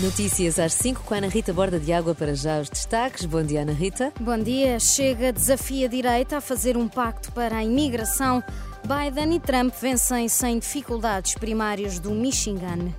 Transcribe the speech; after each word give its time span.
Notícias 0.00 0.60
às 0.60 0.74
5 0.74 1.02
com 1.02 1.12
a 1.12 1.16
Ana 1.16 1.26
Rita 1.26 1.52
Borda 1.52 1.80
de 1.80 1.92
Água 1.92 2.14
para 2.14 2.32
já 2.32 2.60
os 2.60 2.70
destaques. 2.70 3.24
Bom 3.24 3.42
dia, 3.42 3.62
Ana 3.62 3.72
Rita. 3.72 4.12
Bom 4.20 4.38
dia. 4.38 4.78
Chega 4.78 5.32
desafia 5.32 5.86
a 5.86 5.90
direita 5.90 6.36
a 6.36 6.40
fazer 6.40 6.76
um 6.76 6.86
pacto 6.86 7.32
para 7.32 7.56
a 7.56 7.64
imigração. 7.64 8.40
Biden 8.84 9.34
e 9.34 9.40
Trump 9.40 9.74
vencem 9.74 10.28
sem 10.28 10.60
dificuldades 10.60 11.34
primárias 11.34 11.98
do 11.98 12.12
Michigan. 12.12 12.94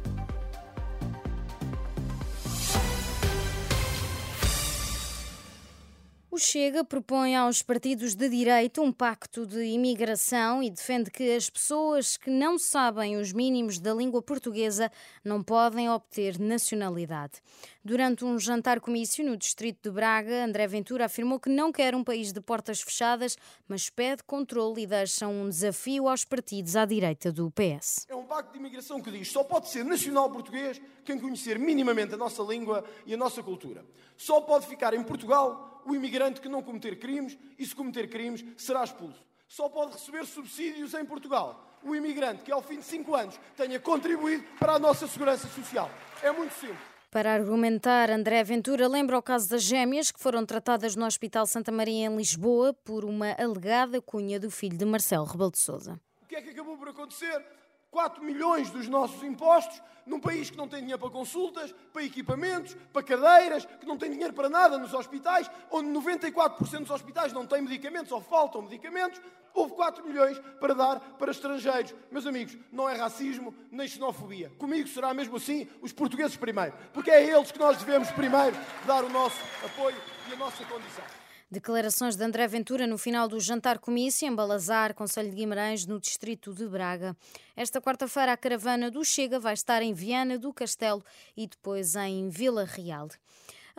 Chega 6.41 6.85
propõe 6.85 7.35
aos 7.35 7.61
partidos 7.61 8.15
de 8.15 8.29
direita 8.29 8.81
um 8.81 8.93
pacto 8.93 9.45
de 9.45 9.61
imigração 9.61 10.63
e 10.63 10.69
defende 10.69 11.11
que 11.11 11.35
as 11.35 11.49
pessoas 11.49 12.15
que 12.15 12.29
não 12.29 12.57
sabem 12.57 13.17
os 13.17 13.33
mínimos 13.33 13.77
da 13.77 13.93
língua 13.93 14.21
portuguesa 14.21 14.89
não 15.21 15.43
podem 15.43 15.89
obter 15.89 16.39
nacionalidade. 16.39 17.41
Durante 17.89 18.23
um 18.23 18.37
jantar-comício 18.37 19.25
no 19.25 19.35
distrito 19.35 19.89
de 19.89 19.95
Braga, 19.95 20.45
André 20.45 20.67
Ventura 20.67 21.05
afirmou 21.05 21.39
que 21.39 21.49
não 21.49 21.71
quer 21.71 21.95
um 21.95 22.03
país 22.03 22.31
de 22.31 22.39
portas 22.39 22.83
fechadas, 22.83 23.35
mas 23.67 23.89
pede 23.89 24.21
controle 24.21 24.83
e 24.83 24.85
deixa 24.85 25.27
um 25.27 25.49
desafio 25.49 26.07
aos 26.07 26.23
partidos 26.23 26.75
à 26.75 26.85
direita 26.85 27.31
do 27.31 27.49
PS. 27.49 28.05
É 28.07 28.13
um 28.13 28.25
pacto 28.25 28.51
de 28.51 28.59
imigração 28.59 29.01
que 29.01 29.09
diz 29.09 29.31
só 29.31 29.43
pode 29.43 29.69
ser 29.69 29.83
nacional 29.83 30.29
português 30.29 30.79
quem 31.03 31.19
conhecer 31.19 31.57
minimamente 31.57 32.13
a 32.13 32.17
nossa 32.17 32.43
língua 32.43 32.85
e 33.07 33.15
a 33.15 33.17
nossa 33.17 33.41
cultura. 33.41 33.83
Só 34.15 34.39
pode 34.39 34.67
ficar 34.67 34.93
em 34.93 35.01
Portugal 35.01 35.81
o 35.83 35.95
imigrante 35.95 36.39
que 36.41 36.47
não 36.47 36.61
cometer 36.61 36.99
crimes 36.99 37.35
e, 37.57 37.65
se 37.65 37.73
cometer 37.73 38.07
crimes, 38.07 38.45
será 38.55 38.83
expulso. 38.83 39.25
Só 39.47 39.67
pode 39.67 39.93
receber 39.93 40.27
subsídios 40.27 40.93
em 40.93 41.03
Portugal 41.03 41.79
o 41.81 41.95
imigrante 41.95 42.43
que, 42.43 42.51
ao 42.51 42.61
fim 42.61 42.77
de 42.77 42.85
cinco 42.85 43.15
anos, 43.15 43.39
tenha 43.57 43.79
contribuído 43.79 44.43
para 44.59 44.73
a 44.73 44.79
nossa 44.79 45.07
segurança 45.07 45.47
social. 45.47 45.89
É 46.21 46.31
muito 46.31 46.53
simples. 46.53 46.98
Para 47.11 47.33
argumentar, 47.33 48.11
André 48.11 48.43
Ventura 48.43 48.87
lembra 48.87 49.17
o 49.17 49.21
caso 49.21 49.49
das 49.49 49.63
gêmeas 49.63 50.11
que 50.11 50.19
foram 50.19 50.45
tratadas 50.45 50.95
no 50.95 51.07
Hospital 51.07 51.47
Santa 51.47 51.71
Maria 51.71 52.05
em 52.05 52.15
Lisboa 52.15 52.71
por 52.71 53.03
uma 53.03 53.31
alegada 53.31 53.99
cunha 53.99 54.39
do 54.39 54.51
filho 54.51 54.77
de 54.77 54.85
Marcelo 54.85 55.25
Rebelo 55.25 55.49
de 55.49 55.57
Sousa. 55.57 55.99
O 56.21 56.27
que 56.27 56.35
é 56.35 56.41
que 56.43 56.51
acabou 56.51 56.77
por 56.77 56.89
acontecer? 56.89 57.43
4 57.91 58.23
milhões 58.23 58.69
dos 58.69 58.87
nossos 58.87 59.23
impostos 59.23 59.81
num 60.05 60.19
país 60.19 60.49
que 60.49 60.57
não 60.57 60.67
tem 60.67 60.79
dinheiro 60.79 60.99
para 60.99 61.09
consultas, 61.09 61.73
para 61.93 62.03
equipamentos, 62.03 62.75
para 62.91 63.03
cadeiras, 63.03 63.65
que 63.65 63.85
não 63.85 63.97
tem 63.97 64.11
dinheiro 64.11 64.33
para 64.33 64.49
nada 64.49 64.77
nos 64.77 64.93
hospitais, 64.93 65.49
onde 65.69 65.89
94% 65.89 66.79
dos 66.79 66.89
hospitais 66.89 67.31
não 67.31 67.45
têm 67.45 67.61
medicamentos 67.61 68.11
ou 68.11 68.19
faltam 68.19 68.63
medicamentos, 68.63 69.21
houve 69.53 69.73
4 69.73 70.05
milhões 70.05 70.39
para 70.59 70.73
dar 70.73 70.99
para 70.99 71.31
estrangeiros. 71.31 71.93
Meus 72.11 72.25
amigos, 72.25 72.57
não 72.71 72.89
é 72.89 72.95
racismo 72.95 73.53
nem 73.71 73.87
xenofobia. 73.87 74.51
Comigo 74.57 74.87
será 74.87 75.13
mesmo 75.13 75.37
assim 75.37 75.67
os 75.81 75.93
portugueses 75.93 76.35
primeiro, 76.35 76.73
porque 76.91 77.11
é 77.11 77.17
a 77.17 77.37
eles 77.37 77.51
que 77.51 77.59
nós 77.59 77.77
devemos 77.77 78.09
primeiro 78.11 78.55
dar 78.85 79.03
o 79.03 79.09
nosso 79.09 79.39
apoio 79.63 79.97
e 80.29 80.33
a 80.33 80.37
nossa 80.37 80.63
condição. 80.65 81.28
Declarações 81.51 82.15
de 82.15 82.23
André 82.23 82.47
Ventura 82.47 82.85
no 82.85 82.95
final 82.95 83.27
do 83.27 83.39
jantar 83.39 83.79
comício 83.79 84.27
em 84.27 84.35
Balazar, 84.35 84.93
Conselho 84.93 85.31
de 85.31 85.35
Guimarães, 85.35 85.83
no 85.83 85.99
distrito 85.99 86.53
de 86.53 86.67
Braga. 86.67 87.17
Esta 87.55 87.81
quarta-feira 87.81 88.33
a 88.33 88.37
caravana 88.37 88.91
do 88.91 89.03
Chega 89.03 89.39
vai 89.39 89.55
estar 89.55 89.81
em 89.81 89.91
Viana 89.91 90.37
do 90.37 90.53
Castelo 90.53 91.03
e 91.35 91.47
depois 91.47 91.95
em 91.95 92.29
Vila 92.29 92.65
Real. 92.65 93.07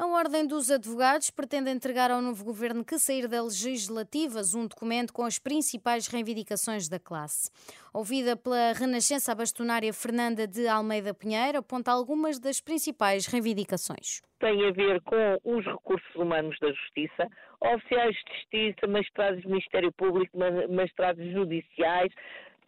A 0.01 0.07
Ordem 0.07 0.47
dos 0.47 0.71
Advogados 0.71 1.31
pretende 1.31 1.69
entregar 1.71 2.11
ao 2.11 2.23
novo 2.23 2.43
governo 2.43 2.83
que 2.83 2.99
sair 2.99 3.29
das 3.29 3.63
legislativas 3.63 4.55
um 4.55 4.67
documento 4.67 5.13
com 5.13 5.23
as 5.23 5.39
principais 5.39 6.07
reivindicações 6.07 6.89
da 6.89 6.99
classe. 6.99 7.51
Ouvida 7.93 8.35
pela 8.35 8.73
Renascença 8.73 9.35
bastonária 9.35 9.93
Fernanda 9.93 10.47
de 10.47 10.67
Almeida 10.67 11.13
Pinheiro, 11.13 11.59
aponta 11.59 11.93
algumas 11.93 12.41
das 12.41 12.63
principais 12.63 13.27
reivindicações. 13.27 14.23
Tem 14.39 14.67
a 14.67 14.73
ver 14.73 15.03
com 15.03 15.37
os 15.45 15.67
recursos 15.67 16.15
humanos 16.15 16.57
da 16.63 16.73
Justiça, 16.73 17.29
oficiais 17.61 18.17
de 18.17 18.39
Justiça, 18.39 18.87
magistrados 18.87 19.43
do 19.43 19.51
Ministério 19.51 19.93
Público, 19.93 20.39
magistrados 20.71 21.31
judiciais, 21.31 22.11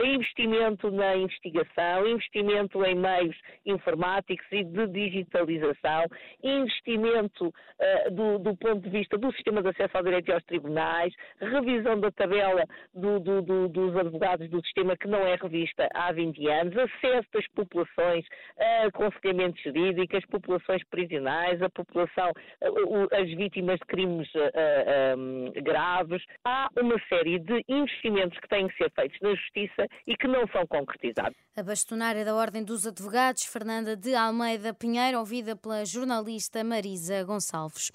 investimento 0.01 0.91
na 0.91 1.17
investigação, 1.17 2.07
investimento 2.07 2.85
em 2.85 2.95
meios 2.95 3.37
informáticos 3.67 4.47
e 4.51 4.65
de 4.65 4.87
digitalização, 4.89 6.07
investimento 6.43 7.49
uh, 7.49 8.11
do, 8.11 8.39
do, 8.39 8.57
ponto 8.57 8.81
de 8.81 8.91
vista 8.91 9.17
do 9.19 9.33
sistema 9.33 9.63
de 9.63 9.69
acesso 9.69 9.97
ao 9.97 10.03
direito 10.03 10.29
e 10.29 10.33
aos 10.33 10.45
tribunais, 10.45 11.13
revisão 11.41 12.01
da 12.01 12.11
tabela 12.11 12.65
do, 12.95 13.21
do, 13.21 13.69
dos 13.69 13.97
advogados 13.97 14.49
do 14.51 14.61
sistema 14.63 14.97
que 14.97 15.09
não 15.09 15.21
é 15.27 15.37
revista 15.37 15.89
há 15.95 16.13
20 16.13 16.49
anos, 16.49 16.77
acesso 16.77 17.29
das 17.33 17.47
populações 17.49 18.25
a 18.59 18.87
aconselhamento 18.87 19.61
jurídico, 19.63 20.17
as 20.17 20.27
populações 20.27 20.83
prisionais, 20.91 21.61
a 21.63 21.71
população, 21.71 22.31
uh, 22.63 23.09
as 23.15 23.29
vítimas 23.29 23.79
de 23.79 23.87
crimes 23.87 24.29
uh, 24.35 25.19
um, 25.19 25.53
graves. 25.63 26.23
Há 26.45 26.69
uma 26.79 26.99
série 27.09 27.39
de 27.39 27.65
investimentos 27.69 28.39
que 28.39 28.49
têm 28.49 28.69
que 28.69 28.77
ser 28.77 28.91
feitos 28.93 29.19
na 29.21 29.35
justiça 29.35 29.87
e 30.07 30.17
que 30.17 30.27
não 30.27 30.47
são 30.49 30.67
concretizados. 30.67 31.37
A 31.57 31.63
bastonária 31.63 32.25
da 32.25 32.35
Ordem 32.35 32.65
dos 32.65 32.87
Advogados, 32.87 33.45
Fernanda 33.45 33.97
de 33.97 34.15
Almeida 34.15 34.73
Pinheiro, 34.73 35.19
ouvida 35.19 35.55
pela 35.55 35.85
jornalista 35.85 36.65
Marisa 36.65 37.23
Gonçalves. 37.25 37.91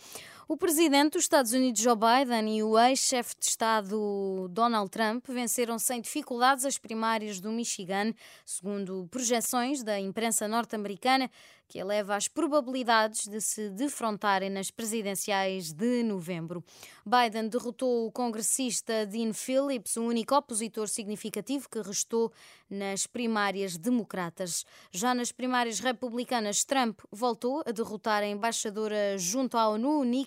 O 0.49 0.55
presidente 0.55 1.11
dos 1.11 1.23
Estados 1.23 1.51
Unidos, 1.51 1.81
Joe 1.81 1.93
Biden, 1.93 2.57
e 2.57 2.63
o 2.63 2.79
ex-chefe 2.79 3.35
de 3.37 3.47
Estado, 3.47 4.47
Donald 4.49 4.89
Trump, 4.89 5.25
venceram 5.27 5.77
sem 5.77 5.99
dificuldades 5.99 6.63
as 6.63 6.77
primárias 6.77 7.41
do 7.41 7.51
Michigan, 7.51 8.13
segundo 8.45 9.09
projeções 9.11 9.83
da 9.83 9.99
imprensa 9.99 10.47
norte-americana, 10.47 11.29
que 11.67 11.79
eleva 11.79 12.15
as 12.15 12.27
probabilidades 12.27 13.27
de 13.27 13.41
se 13.41 13.69
defrontarem 13.69 14.49
nas 14.49 14.71
presidenciais 14.71 15.73
de 15.73 16.01
novembro. 16.01 16.63
Biden 17.05 17.49
derrotou 17.49 18.07
o 18.07 18.11
congressista 18.11 19.05
Dean 19.05 19.33
Phillips, 19.33 19.97
o 19.97 20.03
único 20.03 20.33
opositor 20.33 20.87
significativo 20.87 21.67
que 21.69 21.81
restou 21.81 22.31
nas 22.69 23.05
primárias 23.05 23.77
democratas. 23.77 24.65
Já 24.91 25.13
nas 25.13 25.31
primárias 25.31 25.79
republicanas, 25.79 26.63
Trump 26.63 26.99
voltou 27.11 27.61
a 27.65 27.71
derrotar 27.71 28.23
a 28.23 28.27
embaixadora 28.27 29.17
junto 29.17 29.57
à 29.57 29.67
ONU, 29.67 30.05